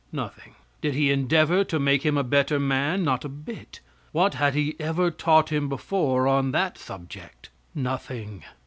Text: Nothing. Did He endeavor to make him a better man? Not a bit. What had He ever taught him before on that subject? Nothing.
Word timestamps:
Nothing. 0.11 0.55
Did 0.81 0.95
He 0.95 1.11
endeavor 1.11 1.63
to 1.65 1.79
make 1.79 2.01
him 2.03 2.17
a 2.17 2.23
better 2.23 2.59
man? 2.59 3.03
Not 3.03 3.23
a 3.23 3.29
bit. 3.29 3.81
What 4.11 4.33
had 4.33 4.55
He 4.55 4.75
ever 4.79 5.11
taught 5.11 5.49
him 5.51 5.69
before 5.69 6.27
on 6.27 6.49
that 6.53 6.79
subject? 6.79 7.49
Nothing. 7.75 8.43